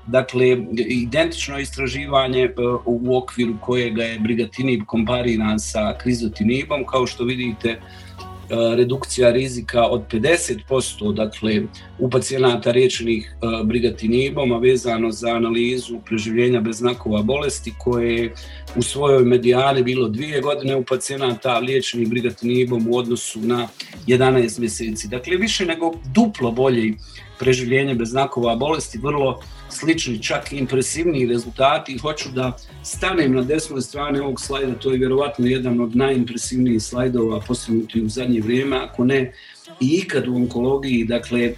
dakle 0.07 0.57
identično 0.89 1.59
istraživanje 1.59 2.49
u 2.85 3.17
okviru 3.17 3.53
kojega 3.61 4.03
je 4.03 4.19
brigatinib 4.19 4.81
kompariran 4.85 5.59
sa 5.59 5.97
krizotinibom, 5.97 6.85
kao 6.85 7.07
što 7.07 7.23
vidite 7.23 7.69
E, 7.69 8.36
redukcija 8.49 9.31
rizika 9.31 9.83
od 9.87 10.01
50% 10.11 11.13
dakle, 11.13 11.61
u 11.99 12.09
pacijenata 12.09 12.71
riječenih 12.71 13.35
e, 13.35 13.63
brigatinibom, 13.63 14.51
a 14.51 14.57
vezano 14.57 15.11
za 15.11 15.29
analizu 15.29 15.99
preživljenja 16.05 16.61
bez 16.61 16.77
znakova 16.77 17.21
bolesti 17.21 17.73
koje 17.77 18.15
je 18.15 18.33
u 18.75 18.81
svojoj 18.81 19.23
medijani 19.23 19.83
bilo 19.83 20.09
dvije 20.09 20.41
godine 20.41 20.75
u 20.75 20.83
pacijenata 20.83 21.59
liječenih 21.59 22.09
brigatinibom 22.09 22.87
u 22.89 22.97
odnosu 22.97 23.39
na 23.41 23.67
11 24.07 24.59
mjeseci. 24.59 25.07
Dakle, 25.07 25.37
više 25.37 25.65
nego 25.65 25.91
duplo 26.13 26.51
bolji 26.51 26.95
preživljenje 27.39 27.95
bez 27.95 28.09
znakova 28.09 28.55
bolesti, 28.55 28.97
vrlo 28.97 29.41
slični, 29.69 30.23
čak 30.23 30.51
impresivniji 30.51 31.25
rezultati 31.25 31.97
hoću 31.97 32.29
da 32.31 32.57
stanem 32.83 33.33
na 33.33 33.41
desnoj 33.41 33.81
strani 33.81 34.19
ovog 34.19 34.41
slajda, 34.41 34.75
to 34.75 34.91
je 34.91 34.97
vjerovatno 34.97 35.45
jedan 35.45 35.81
od 35.81 35.95
najimpresivnijih 35.95 36.83
slajdova 36.83 37.39
postignutih 37.47 38.03
u 38.03 38.09
zadnje 38.09 38.41
vrijeme, 38.41 38.77
ako 38.77 39.05
ne 39.05 39.33
i 39.79 40.01
ikad 40.03 40.27
u 40.27 40.35
onkologiji, 40.35 41.03
dakle, 41.03 41.53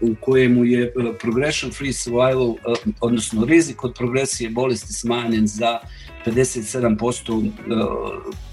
u 0.00 0.14
kojemu 0.20 0.64
je 0.64 0.92
progression 1.20 1.72
free 1.72 1.92
survival, 1.92 2.54
odnosno 3.00 3.44
rizik 3.44 3.84
od 3.84 3.94
progresije 3.94 4.50
bolesti 4.50 4.92
smanjen 4.92 5.46
za 5.46 5.78
57% 6.26 7.50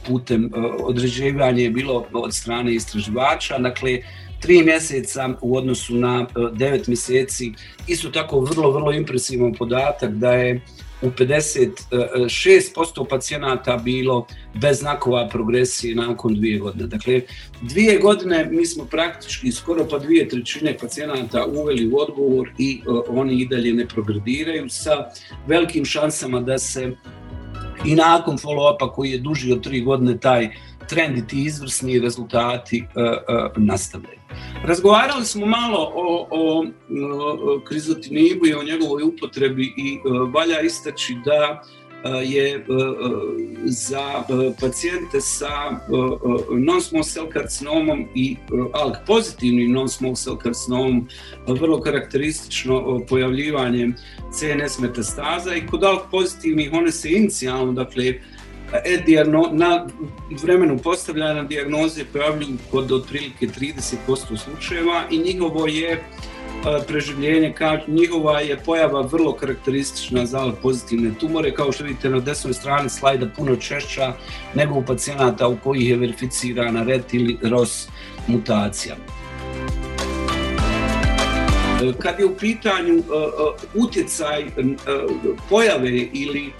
putem 0.07 0.49
određivanja 0.79 1.63
je 1.63 1.69
bilo 1.69 2.05
od 2.13 2.33
strane 2.33 2.73
istraživača. 2.75 3.57
Dakle, 3.57 3.99
tri 4.43 4.63
mjeseca 4.63 5.29
u 5.41 5.57
odnosu 5.57 5.95
na 5.95 6.27
e, 6.29 6.33
devet 6.53 6.87
mjeseci. 6.87 7.53
Isto 7.87 8.09
tako 8.09 8.39
vrlo, 8.39 8.71
vrlo 8.71 8.91
impresivan 8.91 9.53
podatak 9.53 10.11
da 10.11 10.31
je 10.31 10.61
u 11.01 11.07
56% 11.07 13.05
pacijenata 13.09 13.77
bilo 13.77 14.27
bez 14.61 14.79
znakova 14.79 15.27
progresije 15.29 15.95
nakon 15.95 16.35
dvije 16.35 16.59
godine. 16.59 16.87
Dakle, 16.87 17.21
dvije 17.61 17.99
godine 17.99 18.47
mi 18.51 18.65
smo 18.65 18.85
praktički 18.85 19.51
skoro 19.51 19.87
pa 19.89 19.99
dvije 19.99 20.29
trećine 20.29 20.77
pacijenata 20.77 21.45
uveli 21.45 21.87
u 21.87 21.97
odgovor 21.97 22.49
i 22.57 22.81
e, 22.81 22.89
oni 23.09 23.41
i 23.41 23.47
dalje 23.47 23.73
ne 23.73 23.87
progrediraju 23.87 24.69
sa 24.69 25.09
velikim 25.47 25.85
šansama 25.85 26.39
da 26.39 26.57
se 26.57 26.91
i 27.85 27.95
nakon 27.95 28.37
follow-upa 28.37 28.91
koji 28.91 29.11
je 29.11 29.17
duži 29.17 29.51
od 29.51 29.63
tri 29.63 29.81
godine 29.81 30.17
taj 30.17 30.49
trend 30.87 31.17
i 31.17 31.27
ti 31.27 31.43
izvrsni 31.43 31.99
rezultati 31.99 32.83
uh, 32.95 33.63
nastavljaju. 33.63 34.19
Razgovarali 34.63 35.25
smo 35.25 35.45
malo 35.45 35.91
o, 35.95 36.27
o, 36.31 36.65
krizotinibu 37.67 38.47
i 38.47 38.53
o 38.53 38.63
njegovoj 38.63 39.03
upotrebi 39.03 39.63
i 39.63 39.99
valja 40.33 40.61
istaći 40.61 41.17
da 41.25 41.63
je 42.23 42.65
za 43.65 44.23
pacijente 44.61 45.21
sa 45.21 45.79
non-small 46.51 47.03
cell 47.03 47.29
karcinomom 47.29 48.05
i 48.15 48.35
ALK 48.73 48.97
pozitivnim 49.07 49.71
non-small 49.71 50.15
cell 50.15 50.37
karcinomom 50.37 51.07
vrlo 51.47 51.81
karakteristično 51.81 52.99
pojavljivanje 53.09 53.93
CNS 54.31 54.79
metastaza 54.79 55.55
i 55.55 55.67
kod 55.67 55.83
ALK 55.83 56.01
pozitivnih 56.11 56.69
one 56.73 56.91
se 56.91 57.11
inicijalno, 57.11 57.71
dakle, 57.71 58.13
E, 58.73 59.23
na 59.51 59.87
vremenu 60.43 60.77
postavljanja 60.77 61.43
dijagnoze 61.43 62.05
pojavljuju 62.13 62.57
kod 62.71 62.91
otprilike 62.91 63.47
30% 63.47 64.37
slučajeva 64.37 65.03
i 65.11 65.17
njihovo 65.17 65.67
je 65.67 65.91
e, 65.91 66.01
preživljenje, 66.87 67.53
njihova 67.87 68.39
je 68.39 68.57
pojava 68.65 69.01
vrlo 69.01 69.33
karakteristična 69.33 70.25
za 70.25 70.51
pozitivne 70.61 71.11
tumore, 71.19 71.53
kao 71.53 71.71
što 71.71 71.83
vidite 71.83 72.09
na 72.09 72.19
desnoj 72.19 72.53
strani 72.53 72.89
slajda 72.89 73.27
puno 73.37 73.55
češća 73.55 74.13
nego 74.55 74.75
u 74.75 74.85
pacijenata 74.85 75.47
u 75.47 75.57
kojih 75.63 75.89
je 75.89 75.97
verificirana 75.97 76.83
RET 76.83 77.13
ili 77.13 77.37
ROS 77.41 77.87
mutacija. 78.27 78.95
E, 81.83 81.93
kad 81.99 82.19
je 82.19 82.25
u 82.25 82.35
pitanju 82.37 83.03
utjecaj 83.75 84.45
pojave 85.49 86.07
ili 86.13 86.51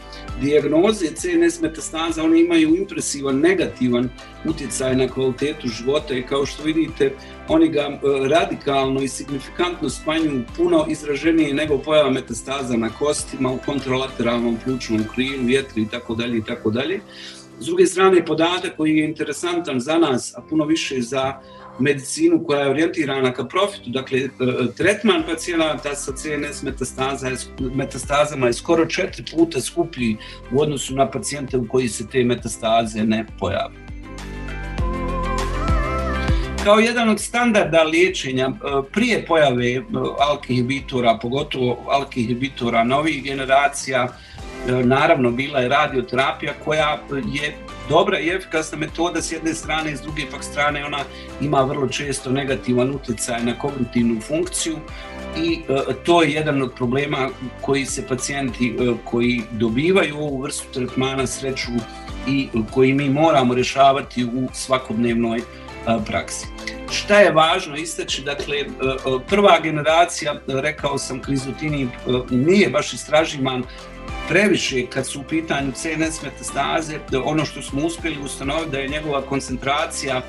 dijagnoze 0.41 1.05
CNS 1.15 1.61
metastaza, 1.61 2.23
one 2.23 2.41
imaju 2.41 2.75
impresivan, 2.75 3.39
negativan 3.39 4.09
utjecaj 4.45 4.95
na 4.95 5.07
kvalitetu 5.07 5.67
života 5.67 6.13
i 6.13 6.23
kao 6.23 6.45
što 6.45 6.63
vidite, 6.63 7.13
oni 7.47 7.69
ga 7.69 7.81
e, 7.81 7.99
radikalno 8.29 9.01
i 9.01 9.07
signifikantno 9.07 9.89
smanjuju 9.89 10.43
puno 10.57 10.85
izraženije 10.89 11.53
nego 11.53 11.77
pojava 11.77 12.09
metastaza 12.09 12.77
na 12.77 12.89
kostima, 12.89 13.51
u 13.51 13.57
kontralateralnom 13.65 14.57
ključnom 14.63 15.03
krilu, 15.13 15.45
vjetri 15.45 15.81
i 15.81 15.87
tako 15.87 16.15
dalje 16.15 16.37
i 16.37 16.43
tako 16.43 16.71
dalje. 16.71 16.99
S 17.59 17.65
druge 17.65 17.85
strane, 17.85 18.25
podatak 18.25 18.77
koji 18.77 18.97
je 18.97 19.05
interesantan 19.05 19.79
za 19.79 19.97
nas, 19.97 20.33
a 20.37 20.41
puno 20.49 20.65
više 20.65 21.01
za 21.01 21.33
medicinu 21.79 22.43
koja 22.43 22.61
je 22.61 22.69
orijentirana 22.69 23.33
ka 23.33 23.45
profitu, 23.45 23.89
dakle 23.89 24.19
e, 24.19 24.29
tretman 24.77 25.23
pacijenata 25.29 25.95
sa 25.95 26.11
CNS 26.15 26.63
metastazama 27.75 28.47
je 28.47 28.53
skoro 28.53 28.85
četiri 28.85 29.25
puta 29.35 29.61
skuplji 29.61 30.17
u 30.51 30.61
odnosu 30.61 30.95
na 30.95 31.11
pacijente 31.11 31.57
u 31.57 31.67
koji 31.67 31.89
se 31.89 32.07
te 32.07 32.23
metastaze 32.23 33.03
ne 33.03 33.25
pojave. 33.39 33.83
Kao 36.63 36.79
jedan 36.79 37.09
od 37.09 37.19
standarda 37.19 37.83
liječenja 37.83 38.47
e, 38.47 38.53
prije 38.91 39.25
pojave 39.25 39.71
e, 39.71 39.81
alkihibitora, 40.19 41.17
pogotovo 41.21 41.85
alkihibitora 41.89 42.83
novih 42.83 43.23
generacija, 43.23 44.07
naravno 44.83 45.31
bila 45.31 45.59
je 45.59 45.67
radioterapija 45.67 46.53
koja 46.65 46.99
je 47.33 47.55
dobra 47.89 48.19
i 48.19 48.29
efikasna 48.29 48.77
metoda 48.77 49.21
s 49.21 49.31
jedne 49.31 49.53
strane 49.53 49.91
i 49.91 49.95
s 49.97 50.01
druge 50.01 50.21
pak 50.31 50.43
strane 50.43 50.85
ona 50.85 50.99
ima 51.41 51.61
vrlo 51.61 51.87
često 51.87 52.31
negativan 52.31 52.95
utjecaj 52.95 53.43
na 53.43 53.59
kognitivnu 53.59 54.21
funkciju 54.21 54.77
i 55.37 55.59
e, 55.69 55.93
to 56.05 56.23
je 56.23 56.31
jedan 56.31 56.61
od 56.61 56.73
problema 56.73 57.29
koji 57.61 57.85
se 57.85 58.07
pacijenti 58.07 58.75
e, 58.79 58.93
koji 59.03 59.41
dobivaju 59.51 60.17
ovu 60.17 60.41
vrstu 60.41 60.67
tretmana 60.73 61.27
sreću 61.27 61.71
i 62.27 62.49
koji 62.71 62.93
mi 62.93 63.09
moramo 63.09 63.53
rješavati 63.53 64.25
u 64.25 64.47
svakodnevnoj 64.53 65.37
e, 65.37 65.43
praksi. 66.05 66.47
Šta 66.91 67.19
je 67.19 67.31
važno 67.31 67.75
istaći, 67.75 68.21
dakle, 68.21 68.55
prva 69.29 69.59
generacija, 69.59 70.35
rekao 70.47 70.97
sam, 70.97 71.21
krizotini 71.21 71.87
nije 72.29 72.69
baš 72.69 72.93
istraživan 72.93 73.63
previše 74.33 74.85
kad 74.89 75.07
su 75.07 75.19
u 75.19 75.23
pitanju 75.29 75.71
CNS 75.71 76.23
metastaze, 76.23 76.99
ono 77.25 77.45
što 77.45 77.61
smo 77.61 77.85
uspjeli 77.85 78.17
ustanoviti 78.25 78.71
da 78.71 78.79
je 78.79 78.87
njegova 78.87 79.21
koncentracija 79.21 80.21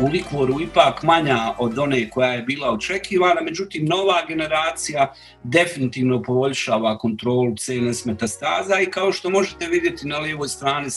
u 0.00 0.08
likvoru 0.08 0.60
ipak 0.60 1.02
manja 1.02 1.38
od 1.58 1.78
one 1.78 2.10
koja 2.10 2.32
je 2.32 2.42
bila 2.42 2.70
očekivana, 2.72 3.40
međutim 3.40 3.86
nova 3.86 4.22
generacija 4.28 5.14
definitivno 5.42 6.22
poboljšava 6.22 6.98
kontrolu 6.98 7.54
CNS 7.56 8.04
metastaza 8.04 8.80
i 8.80 8.90
kao 8.90 9.12
što 9.12 9.30
možete 9.30 9.66
vidjeti 9.66 10.06
na 10.06 10.18
lijevoj 10.18 10.48
strani 10.48 10.90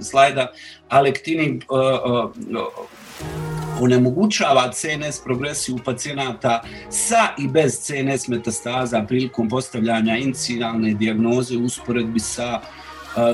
slajda, 0.00 0.52
alektinim 0.88 1.60
uh, 1.68 2.30
uh, 2.50 3.51
onemogućava 3.80 4.72
CNS 4.72 5.20
progresiju 5.24 5.78
pacijenata 5.84 6.62
sa 6.90 7.28
i 7.38 7.48
bez 7.48 7.80
CNS 7.80 8.28
metastaza 8.28 9.04
prilikom 9.08 9.48
postavljanja 9.48 10.16
inicijalne 10.16 10.94
dijagnoze 10.94 11.56
u 11.56 11.64
usporedbi 11.64 12.20
sa 12.20 12.60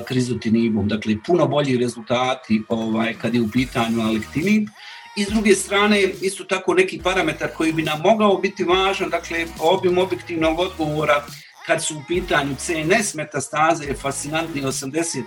krizotinibom. 0.04 0.88
Dakle, 0.88 1.14
puno 1.26 1.48
bolji 1.48 1.76
rezultati 1.76 2.62
ovaj, 2.68 3.14
kad 3.14 3.34
je 3.34 3.40
u 3.40 3.50
pitanju 3.52 4.00
alektinib. 4.00 4.68
I 5.16 5.24
s 5.24 5.28
druge 5.28 5.54
strane, 5.54 6.02
isto 6.02 6.44
tako 6.44 6.74
neki 6.74 7.00
parametar 7.04 7.48
koji 7.56 7.72
bi 7.72 7.82
nam 7.82 8.00
mogao 8.00 8.38
biti 8.38 8.64
važan, 8.64 9.10
dakle, 9.10 9.46
obim 9.60 9.98
objektivnog 9.98 10.58
odgovora 10.58 11.24
kad 11.66 11.84
su 11.84 11.96
u 11.96 12.02
pitanju 12.08 12.54
CNS 12.58 13.14
metastaze 13.14 13.84
je 13.84 13.94
fascinantni 13.94 14.62
80% 14.62 15.22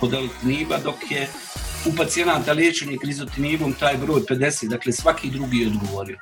kod 0.00 0.14
alektiba, 0.14 0.78
dok 0.84 1.10
je 1.10 1.28
u 1.88 1.96
pacijenata 1.96 2.52
liječenih 2.52 2.98
krizotinibom 3.00 3.72
taj 3.72 3.96
broj 3.96 4.20
50, 4.20 4.68
dakle 4.68 4.92
svaki 4.92 5.30
drugi 5.30 5.58
je 5.58 5.66
odgovorio. 5.66 6.18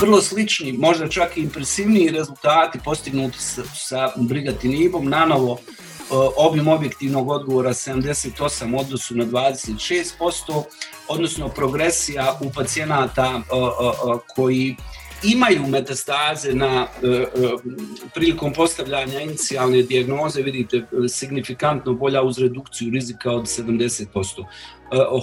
Vrlo 0.00 0.22
slični, 0.22 0.72
možda 0.72 1.08
čak 1.08 1.36
i 1.36 1.40
impresivniji 1.40 2.08
rezultati 2.08 2.78
postignuti 2.84 3.38
sa, 3.38 3.62
sa 3.74 4.12
brigatinibom, 4.16 5.08
nanovo 5.08 5.58
obim 6.36 6.68
objektivnog 6.68 7.28
odgovora 7.28 7.70
78 7.70 8.74
u 8.74 8.80
odnosu 8.80 9.14
na 9.14 9.24
26%, 9.24 10.62
odnosno 11.08 11.48
progresija 11.48 12.38
u 12.40 12.50
pacijenata 12.50 13.42
koji 14.34 14.76
imaju 15.22 15.66
metastaze 15.66 16.54
na 16.54 16.86
e, 17.02 17.06
e, 17.06 17.26
prilikom 18.14 18.52
postavljanja 18.52 19.20
inicijalne 19.20 19.82
dijagnoze, 19.82 20.42
vidite 20.42 20.76
e, 20.76 21.08
signifikantno 21.08 21.94
bolja 21.94 22.22
uz 22.22 22.38
redukciju 22.38 22.90
rizika 22.90 23.30
od 23.32 23.42
70%. 23.42 24.44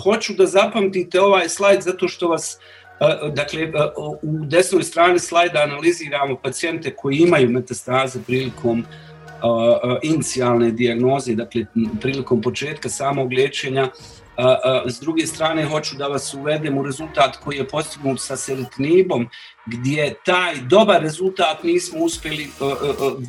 Hoću 0.03 0.33
da 0.33 0.45
zapamtite 0.45 1.21
ovaj 1.21 1.49
slajd 1.49 1.81
zato 1.81 2.07
što 2.07 2.27
vas 2.27 2.57
Dakle, 3.33 3.71
u 4.21 4.45
desnoj 4.45 4.83
strani 4.83 5.19
slajda 5.19 5.59
analiziramo 5.59 6.35
pacijente 6.35 6.95
koji 6.95 7.17
imaju 7.17 7.49
metastaze 7.49 8.19
prilikom 8.27 8.85
inicijalne 10.03 10.71
dijagnoze, 10.71 11.35
dakle 11.35 11.65
prilikom 12.01 12.41
početka 12.41 12.89
samog 12.89 13.33
liječenja 13.33 13.89
S 14.87 14.99
druge 14.99 15.27
strane, 15.27 15.65
hoću 15.65 15.95
da 15.95 16.07
vas 16.07 16.33
uvedem 16.33 16.77
u 16.77 16.83
rezultat 16.83 17.37
koji 17.43 17.57
je 17.57 17.67
postignut 17.67 18.21
sa 18.21 18.37
serotinibom, 18.37 19.29
gdje 19.65 20.13
taj 20.25 20.55
dobar 20.69 21.01
rezultat 21.01 21.63
nismo 21.63 21.99
uspjeli 21.99 22.47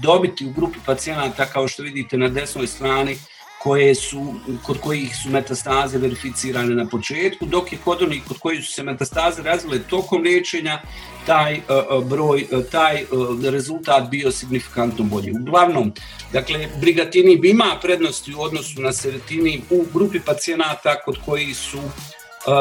dobiti 0.02 0.46
u 0.46 0.52
grupi 0.52 0.78
pacijenata, 0.86 1.46
kao 1.46 1.68
što 1.68 1.82
vidite 1.82 2.18
na 2.18 2.28
desnoj 2.28 2.66
strani, 2.66 3.16
koje 3.62 3.94
su, 3.94 4.34
kod 4.62 4.80
kojih 4.80 5.16
su 5.22 5.30
metastaze 5.30 5.98
verificirane 5.98 6.74
na 6.74 6.86
početku, 6.86 7.46
dok 7.46 7.72
je 7.72 7.78
kod 7.84 8.02
onih 8.02 8.22
kod 8.28 8.38
kojih 8.38 8.64
su 8.64 8.72
se 8.72 8.82
metastaze 8.82 9.42
razvile 9.42 9.78
tokom 9.78 10.22
liječenja, 10.22 10.82
taj 11.26 11.56
uh, 11.56 12.04
broj, 12.04 12.46
uh, 12.50 12.64
taj 12.70 13.04
rezultat 13.50 14.10
bio 14.10 14.30
signifikantno 14.30 15.04
bolji. 15.04 15.32
Uglavnom, 15.40 15.92
dakle, 16.32 16.68
brigatinib 16.80 17.44
ima 17.44 17.78
prednosti 17.82 18.34
u 18.34 18.40
odnosu 18.40 18.80
na 18.82 18.92
serotinib 18.92 19.60
u 19.70 19.84
grupi 19.94 20.20
pacijenata 20.20 20.94
kod 21.04 21.16
koji 21.26 21.54
su 21.54 21.78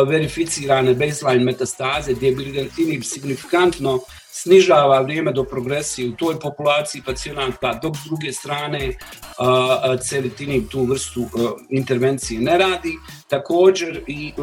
verificirane 0.08 0.94
baseline 0.94 1.44
metastaze, 1.44 2.13
gdje 2.13 2.27
je 2.27 2.36
brigatinib 2.36 3.04
signifikantno 3.04 4.00
snižava 4.41 5.01
vrijeme 5.01 5.32
do 5.32 5.44
progresije 5.44 6.10
u 6.10 6.15
toj 6.15 6.39
populaciji 6.39 7.01
pacijenata, 7.06 7.79
dok 7.82 7.96
s 7.98 8.06
druge 8.08 8.32
strane 8.32 8.91
celitinib 10.10 10.67
tu 10.70 10.84
vrstu 10.84 11.25
intervencije 11.70 12.41
ne 12.41 12.58
radi. 12.58 12.94
Također 13.29 14.01
i 14.08 14.34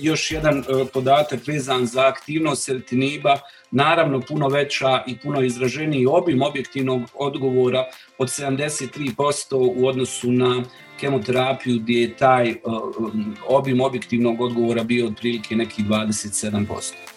još 0.00 0.30
jedan 0.30 0.64
podatak 0.92 1.46
vezan 1.46 1.86
za 1.86 2.06
aktivnost 2.06 2.64
celitiniba, 2.64 3.38
naravno 3.70 4.20
puno 4.20 4.48
veća 4.48 5.02
i 5.06 5.18
puno 5.18 5.42
izraženiji 5.42 6.06
obim 6.06 6.42
objektivnog 6.42 7.02
odgovora 7.14 7.84
od 8.18 8.28
73% 8.28 9.82
u 9.82 9.86
odnosu 9.86 10.32
na 10.32 10.62
kemoterapiju 11.00 11.78
gdje 11.78 12.00
je 12.00 12.16
taj 12.16 12.54
obim 13.48 13.80
objektivnog 13.80 14.40
odgovora 14.40 14.82
bio 14.84 15.06
otprilike 15.06 15.56
neki 15.56 15.82
27%. 15.82 17.11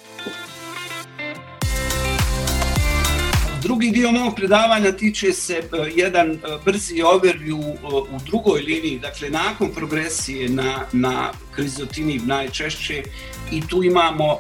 Drugi 3.66 3.92
dio 3.92 4.12
mog 4.12 4.36
predavanja 4.36 4.92
tiče 4.92 5.34
se 5.34 5.54
e, 5.54 5.92
jedan 5.96 6.32
e, 6.32 6.38
brzi 6.66 6.94
overview 6.94 7.74
e, 7.74 7.78
u 8.16 8.20
drugoj 8.26 8.62
liniji, 8.62 9.00
dakle 9.00 9.30
nakon 9.30 9.72
progresije 9.76 10.50
na, 10.50 10.86
na 10.92 11.32
krizotinib 11.52 12.28
najčešće 12.28 13.04
i 13.52 13.62
tu 13.68 13.84
imamo 13.84 14.40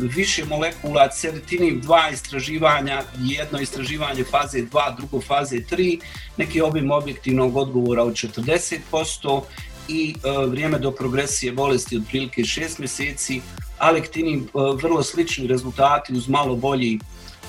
više 0.00 0.44
molekula 0.44 1.08
ceritinib, 1.08 1.80
dva 1.82 2.10
istraživanja, 2.12 3.02
jedno 3.18 3.60
istraživanje 3.60 4.24
faze 4.24 4.58
2, 4.58 4.96
drugo 4.96 5.20
faze 5.20 5.56
3, 5.56 6.00
neki 6.36 6.60
obim 6.60 6.90
objektivnog 6.90 7.56
odgovora 7.56 8.02
od 8.02 8.12
40% 8.12 9.42
i 9.88 10.14
vrijeme 10.48 10.78
do 10.78 10.90
progresije 10.90 11.52
bolesti 11.52 11.96
otprilike 11.96 12.42
6 12.42 12.78
mjeseci, 12.78 13.40
alektinib 13.78 14.48
vrlo 14.82 15.02
slični 15.02 15.46
rezultati 15.46 16.12
uz 16.12 16.28
malo 16.28 16.56
bolji 16.56 16.98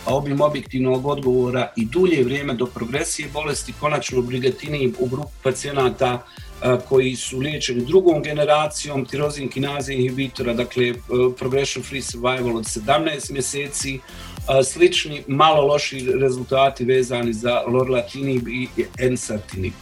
obim 0.05 0.41
objektivnog 0.41 1.05
odgovora 1.05 1.71
i 1.75 1.85
dulje 1.85 2.23
vrijeme 2.23 2.53
do 2.53 2.65
progresije 2.65 3.29
bolesti, 3.33 3.73
konačno 3.79 4.21
brigatini 4.21 4.93
u 4.99 5.05
grupu 5.05 5.31
pacijenata 5.43 6.25
koji 6.89 7.15
su 7.15 7.39
liječeni 7.39 7.85
drugom 7.85 8.23
generacijom 8.23 9.05
tirozin 9.05 9.49
kinaze 9.49 9.93
inhibitora, 9.93 10.53
dakle 10.53 10.93
progression 11.37 11.83
free 11.83 12.01
survival 12.01 12.57
od 12.57 12.63
17 12.63 13.31
mjeseci, 13.31 13.99
slični, 14.63 15.23
malo 15.27 15.67
loši 15.67 16.07
rezultati 16.21 16.85
vezani 16.85 17.33
za 17.33 17.63
lorlatinib 17.67 18.47
i 18.47 18.67
ensatinib. 18.99 19.73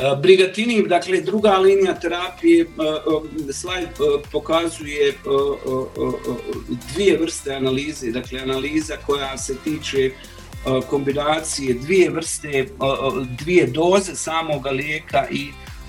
E, 0.00 0.16
Brigatinib, 0.22 0.88
dakle 0.88 1.20
druga 1.20 1.58
linija 1.58 1.94
terapije, 1.94 2.62
e, 2.62 2.66
e, 3.48 3.52
slajd 3.52 3.88
pokazuje 4.32 5.14
dvije 6.94 7.18
vrste 7.18 7.54
analize, 7.54 8.10
dakle 8.10 8.40
analiza 8.40 8.96
koja 9.06 9.38
se 9.38 9.56
tiče 9.64 10.10
kombinacije 10.90 11.74
dvije 11.74 12.10
vrste, 12.10 12.66
dvije 13.38 13.66
doze 13.66 14.14
samoga 14.14 14.70
lijeka 14.70 15.26
i 15.30 15.48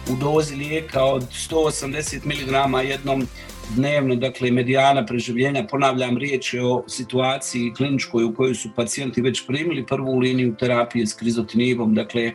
u 0.10 0.16
dozi 0.16 0.56
lijeka 0.56 1.04
od 1.04 1.24
180 1.50 2.26
mg 2.26 2.88
jednom 2.90 3.28
dnevno, 3.76 4.16
dakle 4.16 4.52
medijana 4.52 5.06
preživljenja, 5.06 5.68
ponavljam 5.72 6.18
riječ 6.18 6.54
je 6.54 6.66
o 6.66 6.84
situaciji 6.88 7.74
kliničkoj 7.78 8.24
u 8.24 8.34
kojoj 8.36 8.56
su 8.56 8.70
pacijenti 8.76 9.22
već 9.22 9.48
primili 9.48 9.86
prvu 9.86 10.20
liniju 10.20 10.56
terapije 10.60 11.08
s 11.08 11.14
krizotinibom, 11.14 11.96
dakle 11.96 12.32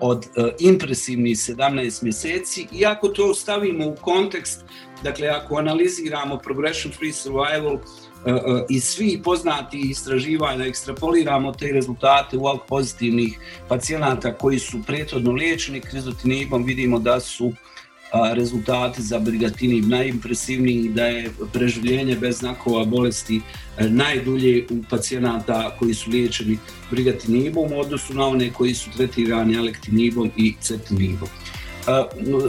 od 0.00 0.18
uh, 0.18 0.44
impresivnih 0.60 1.36
17 1.36 2.02
mjeseci. 2.02 2.66
I 2.72 2.86
ako 2.86 3.08
to 3.08 3.34
stavimo 3.34 3.86
u 3.86 3.94
kontekst, 3.94 4.64
dakle 5.02 5.28
ako 5.28 5.56
analiziramo 5.56 6.38
progression 6.38 6.92
free 6.92 7.12
survival 7.12 7.74
uh, 7.74 7.80
uh, 8.24 8.60
iz 8.68 8.84
svih 8.84 9.20
poznati 9.24 9.80
istraživanja, 9.80 10.66
ekstrapoliramo 10.66 11.52
te 11.52 11.66
rezultate 11.72 12.36
u 12.36 12.42
pozitivnih 12.68 13.38
pacijenata 13.68 14.34
koji 14.34 14.58
su 14.58 14.78
prethodno 14.86 15.32
liječeni 15.32 15.80
krizotinibom, 15.80 16.64
vidimo 16.64 16.98
da 16.98 17.20
su 17.20 17.52
rezultati 18.34 19.02
za 19.02 19.18
brigatinib 19.18 19.88
najimpresivniji, 19.88 20.88
da 20.88 21.06
je 21.06 21.30
preživljenje 21.52 22.16
bez 22.16 22.38
znakova 22.38 22.84
bolesti 22.84 23.40
e, 23.78 23.88
najdulje 23.88 24.66
u 24.70 24.82
pacijenata 24.90 25.76
koji 25.78 25.94
su 25.94 26.10
liječeni 26.10 26.58
brigatinibom 26.90 27.72
u 27.72 27.80
odnosu 27.80 28.14
na 28.14 28.26
one 28.26 28.52
koji 28.52 28.74
su 28.74 28.90
tretirani 28.96 29.58
alektinibom 29.58 30.30
i 30.36 30.54
cetinibom. 30.60 31.28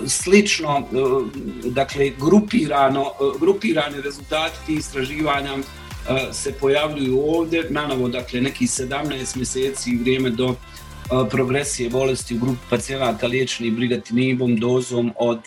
Slično, 0.07 0.77
e, 0.79 1.69
dakle, 1.69 2.11
grupirano, 2.19 3.01
e, 3.01 3.39
grupirani 3.39 4.01
rezultati 4.01 4.65
tih 4.65 4.77
istraživanja 4.77 5.57
se 6.31 6.53
pojavljuju 6.53 7.19
ovdje, 7.19 7.67
nanovo, 7.69 8.07
dakle, 8.07 8.41
neki 8.41 8.65
17 8.65 9.37
mjeseci 9.37 9.97
vrijeme 10.01 10.29
do 10.29 10.55
progresije 11.29 11.89
bolesti 11.89 12.35
u 12.35 12.39
grupi 12.39 12.59
pacijenata 12.69 13.27
liječenih 13.27 13.73
brigatinibom 13.73 14.55
dozom 14.55 15.11
od 15.19 15.39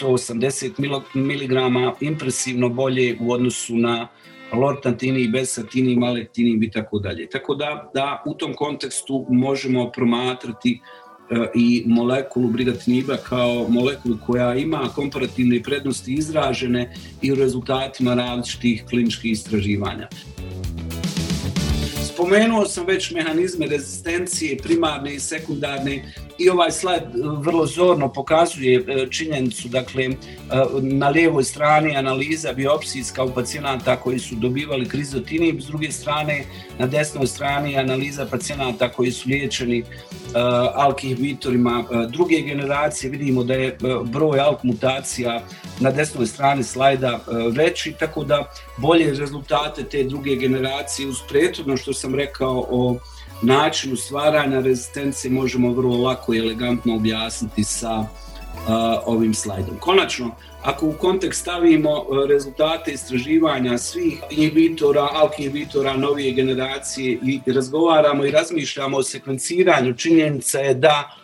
180 0.00 0.72
mg 1.14 1.52
impresivno 2.00 2.68
bolje 2.68 3.16
u 3.20 3.32
odnosu 3.32 3.76
na 3.76 4.08
lortantini, 4.52 5.28
besatini, 5.28 5.96
malektini 5.96 6.66
i 6.66 6.70
tako 6.70 6.98
dalje. 6.98 7.28
Tako 7.28 7.54
da, 7.54 7.90
da 7.94 8.22
u 8.26 8.34
tom 8.34 8.54
kontekstu 8.54 9.26
možemo 9.30 9.90
promatrati 9.90 10.80
i 11.54 11.84
molekulu 11.86 12.48
brigatiniba 12.48 13.16
kao 13.16 13.66
molekulu 13.68 14.18
koja 14.26 14.54
ima 14.54 14.88
komparativne 14.94 15.62
prednosti 15.62 16.14
izražene 16.14 16.94
i 17.22 17.32
u 17.32 17.34
rezultatima 17.34 18.14
različitih 18.14 18.84
kliničkih 18.88 19.32
istraživanja. 19.32 20.08
Spomenuo 22.22 22.64
sam 22.64 22.86
već 22.86 23.10
mehanizme 23.10 23.66
rezistencije 23.66 24.56
primarne 24.56 25.14
i 25.14 25.20
sekundarne 25.20 26.14
i 26.44 26.50
ovaj 26.50 26.70
slajd 26.70 27.02
vrlo 27.38 27.66
zorno 27.66 28.12
pokazuje 28.12 28.84
činjenicu, 29.10 29.68
dakle 29.68 30.08
na 30.80 31.08
lijevoj 31.08 31.44
strani 31.44 31.96
analiza 31.96 32.52
biopsijska 32.52 33.24
u 33.24 33.34
pacijenata 33.34 33.96
koji 33.96 34.18
su 34.18 34.34
dobivali 34.34 34.88
krizotinib, 34.88 35.60
s 35.60 35.66
druge 35.66 35.92
strane 35.92 36.44
na 36.78 36.86
desnoj 36.86 37.26
strani 37.26 37.76
analiza 37.78 38.26
pacijenata 38.26 38.88
koji 38.88 39.10
su 39.12 39.28
liječeni 39.28 39.84
alk 40.74 41.04
inhibitorima 41.04 41.84
druge 42.08 42.40
generacije, 42.40 43.10
vidimo 43.10 43.44
da 43.44 43.54
je 43.54 43.78
broj 44.04 44.40
alk 44.40 44.62
mutacija 44.62 45.42
na 45.80 45.90
desnoj 45.90 46.26
strani 46.26 46.64
slajda 46.64 47.20
veći, 47.52 47.92
tako 47.98 48.24
da 48.24 48.52
bolje 48.76 49.14
rezultate 49.14 49.84
te 49.84 50.04
druge 50.04 50.36
generacije 50.36 51.08
uz 51.08 51.16
prethodno 51.28 51.76
što 51.76 51.92
sam 51.92 52.14
rekao 52.14 52.66
o 52.70 52.96
načinu 53.42 53.96
stvaranja 53.96 54.60
rezistencije 54.60 55.30
možemo 55.30 55.72
vrlo 55.72 55.96
lako 55.96 56.34
i 56.34 56.38
elegantno 56.38 56.96
objasniti 56.96 57.64
sa 57.64 58.06
ovim 59.06 59.34
slajdom. 59.34 59.76
Konačno, 59.80 60.30
ako 60.62 60.86
u 60.86 60.92
kontekst 60.92 61.40
stavimo 61.40 62.04
rezultate 62.28 62.92
istraživanja 62.92 63.78
svih 63.78 64.22
inhibitora, 64.30 65.08
alk 65.12 65.38
inhibitora 65.38 65.96
novije 65.96 66.32
generacije 66.32 67.18
i 67.46 67.52
razgovaramo 67.52 68.24
i 68.24 68.30
razmišljamo 68.30 68.96
o 68.96 69.02
sekvenciranju, 69.02 69.94
činjenica 69.94 70.58
je 70.58 70.74
da 70.74 71.16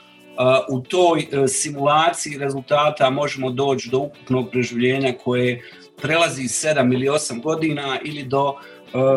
u 0.70 0.80
toj 0.80 1.26
simulaciji 1.48 2.38
rezultata 2.38 3.10
možemo 3.10 3.50
doći 3.50 3.90
do 3.90 3.98
ukupnog 3.98 4.50
preživljenja 4.50 5.12
koje 5.24 5.62
prelazi 6.02 6.42
7 6.42 6.94
ili 6.94 7.06
8 7.06 7.42
godina 7.42 7.98
ili 8.04 8.22
do 8.22 8.54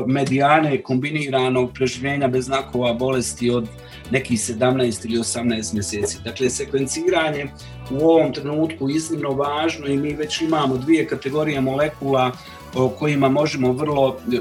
medijane 0.08 0.82
kombiniranog 0.82 1.74
preživljenja 1.74 2.28
bez 2.28 2.46
znakova 2.46 2.94
bolesti 2.94 3.50
od 3.50 3.68
nekih 4.12 4.40
17 4.40 5.06
ili 5.06 5.18
18 5.18 5.74
mjeseci. 5.74 6.18
Dakle, 6.24 6.50
sekvenciranje 6.50 7.48
u 7.92 8.10
ovom 8.10 8.34
trenutku 8.34 8.90
iznimno 8.90 9.30
važno 9.30 9.88
i 9.88 9.98
mi 9.98 10.14
već 10.14 10.42
imamo 10.42 10.78
dvije 10.78 11.08
kategorije 11.08 11.62
molekula 11.62 12.32
o 12.76 12.90
kojima 12.90 13.30
možemo 13.30 13.74
vrlo 13.74 14.18
e, 14.34 14.40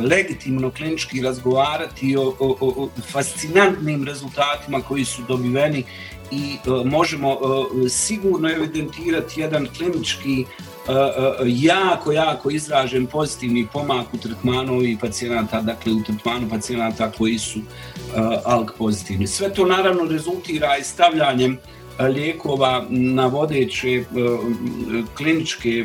legitimno 0.00 0.70
klinički 0.70 1.22
razgovarati 1.22 2.16
o, 2.16 2.34
o, 2.38 2.56
o 2.60 2.88
fascinantnim 3.12 4.04
rezultatima 4.04 4.80
koji 4.80 5.04
su 5.04 5.22
dobiveni 5.28 5.84
i 6.30 6.54
e, 6.54 6.84
možemo 6.84 7.38
sigurno 7.88 8.50
evidentirati 8.50 9.40
jedan 9.40 9.68
klinički 9.76 10.44
E, 10.44 10.67
e, 10.67 10.67
jako, 11.46 12.12
jako 12.12 12.50
izražen 12.50 13.06
pozitivni 13.06 13.66
pomak 13.72 14.14
u 14.14 14.18
tretmanu 14.18 14.74
ovih 14.74 14.98
pacijenata, 15.00 15.60
dakle 15.60 15.92
u 15.92 16.02
tretmanu 16.02 16.48
pacijenata 16.50 17.10
koji 17.10 17.38
su 17.38 17.58
e, 17.58 17.62
ALK 18.44 18.70
pozitivni. 18.78 19.26
Sve 19.26 19.54
to 19.54 19.66
naravno 19.66 20.04
rezultira 20.04 20.76
i 20.76 20.84
stavljanjem 20.84 21.58
lijekova 22.00 22.84
na 22.88 23.26
vodeće 23.26 24.04
kliničke 25.16 25.84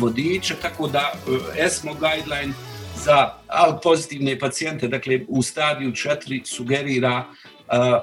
vodiče, 0.00 0.54
tako 0.62 0.88
da 0.88 1.12
ESMO 1.58 1.94
guideline 1.94 2.54
za 3.04 3.30
ALK 3.46 3.82
pozitivne 3.82 4.38
pacijente, 4.38 4.88
dakle 4.88 5.20
u 5.28 5.42
stadiju 5.42 5.90
4 5.90 6.44
sugerira 6.44 7.24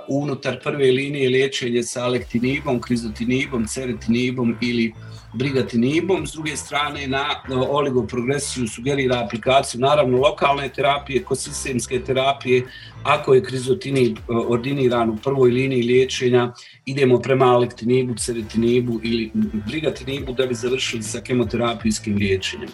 unutar 0.07 0.59
prve 0.63 0.91
linije 0.91 1.29
liječenje 1.29 1.83
sa 1.83 2.03
alektinibom, 2.03 2.81
krizotinibom, 2.81 3.67
ceretinibom 3.67 4.57
ili 4.61 4.93
brigatinibom, 5.33 6.27
s 6.27 6.31
druge 6.33 6.55
strane 6.57 7.07
na 7.07 7.25
oligoprogresiju 7.69 8.67
sugerira 8.67 9.23
aplikaciju 9.25 9.81
naravno 9.81 10.17
lokalne 10.17 10.69
terapije, 10.69 11.23
kod 11.23 11.39
sistemske 11.39 12.03
terapije, 12.03 12.63
ako 13.03 13.33
je 13.33 13.43
krizotinib 13.43 14.17
ordiniran 14.27 15.09
u 15.09 15.17
prvoj 15.17 15.51
liniji 15.51 15.83
liječenja, 15.83 16.53
idemo 16.85 17.19
prema 17.19 17.45
alektinibu, 17.45 18.15
ceretinibu 18.15 18.99
ili 19.03 19.31
brigatinibu 19.67 20.33
da 20.33 20.45
bi 20.45 20.55
završili 20.55 21.03
sa 21.03 21.21
kemoterapijskim 21.21 22.17
liječenjem. 22.17 22.69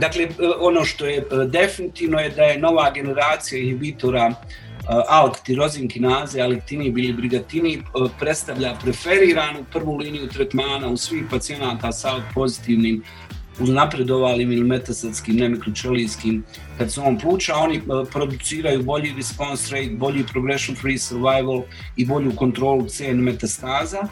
Dakle, 0.00 0.28
ono 0.60 0.84
što 0.84 1.06
je 1.06 1.26
definitivno 1.46 2.18
je 2.18 2.30
da 2.30 2.42
je 2.42 2.58
nova 2.58 2.90
generacija 2.90 3.60
inhibitora 3.60 4.34
ALK 4.88 5.36
tirozin 5.44 5.88
kinaze, 5.88 6.42
alektinib 6.42 6.98
ili 6.98 7.12
brigatinib 7.12 7.82
predstavlja 8.18 8.74
preferiranu 8.82 9.64
prvu 9.72 9.96
liniju 9.96 10.28
tretmana 10.28 10.88
u 10.88 10.96
svih 10.96 11.24
pacijenata 11.30 11.92
sa 11.92 12.22
pozitivnim 12.34 13.02
uznapredovalim 13.60 14.52
ili 14.52 14.64
metastatskim 14.64 15.36
nemikročelijskim 15.36 16.44
karcinomom 16.78 17.18
pluća, 17.18 17.54
oni 17.56 17.80
produciraju 18.12 18.82
bolji 18.82 19.14
response 19.16 19.74
rate, 19.74 19.90
bolji 19.90 20.24
progression 20.32 20.76
free 20.76 20.98
survival 20.98 21.62
i 21.96 22.06
bolju 22.06 22.32
kontrolu 22.36 22.86
CN 22.88 23.16
metastaza. 23.16 24.02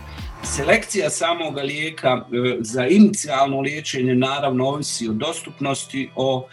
Selekcija 0.43 1.11
samog 1.11 1.57
lijeka 1.57 2.27
za 2.61 2.87
inicijalno 2.87 3.61
liječenje 3.61 4.15
naravno 4.15 4.67
ovisi 4.67 5.09
o 5.09 5.13
dostupnosti, 5.13 6.11
o 6.17 6.47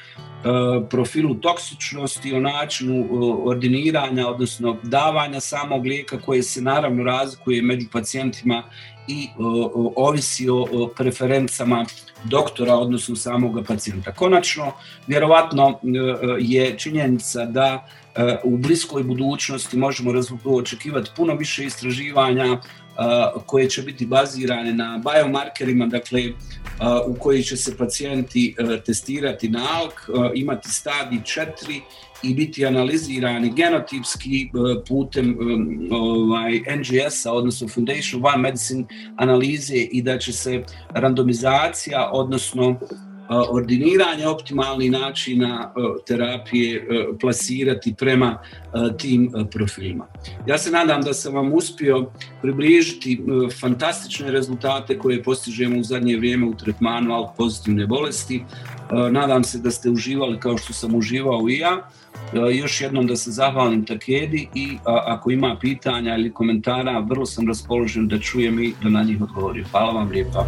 E, 0.47 0.87
profilu 0.89 1.35
toksičnosti, 1.35 2.33
o 2.33 2.39
načinu 2.39 2.95
e, 2.95 3.07
ordiniranja, 3.49 4.27
odnosno 4.27 4.77
davanja 4.83 5.39
samog 5.39 5.85
lijeka 5.85 6.19
koje 6.19 6.43
se 6.43 6.61
naravno 6.61 7.03
razlikuje 7.03 7.61
među 7.61 7.87
pacijentima 7.91 8.63
i 9.07 9.23
e, 9.23 9.29
ovisi 9.95 10.49
o 10.49 10.89
preferencama 10.97 11.85
doktora, 12.23 12.75
odnosno 12.75 13.15
samog 13.15 13.65
pacijenta. 13.67 14.11
Konačno, 14.11 14.71
vjerovatno 15.07 15.79
je 16.39 16.77
činjenica 16.77 17.45
da 17.45 17.87
u 18.43 18.57
bliskoj 18.57 19.03
budućnosti 19.03 19.77
možemo 19.77 20.11
očekivati 20.45 21.11
puno 21.15 21.35
više 21.35 21.65
istraživanja 21.65 22.57
koje 23.45 23.69
će 23.69 23.81
biti 23.81 24.05
bazirane 24.05 24.73
na 24.73 25.01
biomarkerima, 25.03 25.85
dakle 25.85 26.23
u 27.07 27.13
koji 27.13 27.43
će 27.43 27.57
se 27.57 27.77
pacijenti 27.77 28.55
testirati 28.85 29.49
na 29.49 29.59
ALK, 29.59 30.09
imati 30.35 30.69
stadij 30.69 31.19
4 31.19 31.45
i 32.23 32.33
biti 32.33 32.65
analizirani 32.65 33.53
genotipski 33.55 34.49
putem 34.87 35.37
ovaj, 35.91 36.61
NGS-a, 36.77 37.33
odnosno 37.33 37.67
Foundation 37.67 38.25
One 38.25 38.37
Medicine 38.37 38.83
analize 39.17 39.75
i 39.75 40.01
da 40.01 40.17
će 40.17 40.33
se 40.33 40.63
randomizacija, 40.89 42.09
odnosno 42.13 42.79
ordiniranje 43.29 44.27
optimalnih 44.27 44.91
načina 44.91 45.73
terapije 46.07 46.87
plasirati 47.21 47.95
prema 47.97 48.37
tim 48.97 49.31
profilima. 49.51 50.05
Ja 50.47 50.57
se 50.57 50.71
nadam 50.71 51.01
da 51.01 51.13
sam 51.13 51.33
vam 51.33 51.53
uspio 51.53 52.09
približiti 52.41 53.21
fantastične 53.61 54.31
rezultate 54.31 54.97
koje 54.97 55.23
postižemo 55.23 55.79
u 55.79 55.83
zadnje 55.83 56.17
vrijeme 56.17 56.45
u 56.45 56.55
tretmanu 56.55 57.13
alk 57.13 57.29
pozitivne 57.37 57.87
bolesti. 57.87 58.43
Nadam 59.11 59.43
se 59.43 59.57
da 59.57 59.71
ste 59.71 59.89
uživali 59.89 60.39
kao 60.39 60.57
što 60.57 60.73
sam 60.73 60.95
uživao 60.95 61.49
i 61.49 61.57
ja. 61.57 61.89
Još 62.53 62.81
jednom 62.81 63.07
da 63.07 63.15
se 63.15 63.31
zahvalim 63.31 63.85
Takedi 63.85 64.47
i 64.55 64.77
ako 64.83 65.31
ima 65.31 65.57
pitanja 65.61 66.15
ili 66.15 66.33
komentara, 66.33 66.99
vrlo 66.99 67.25
sam 67.25 67.47
raspoložen 67.47 68.07
da 68.07 68.19
čujem 68.19 68.63
i 68.63 68.73
da 68.83 68.89
na 68.89 69.03
njih 69.03 69.21
odgovorim. 69.21 69.65
Hvala 69.71 69.91
vam 69.91 70.09
lijepa. 70.09 70.47